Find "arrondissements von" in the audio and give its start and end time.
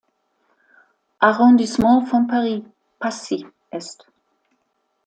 1.19-2.25